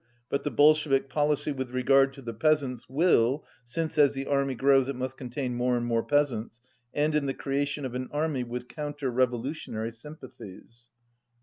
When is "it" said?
4.87-4.95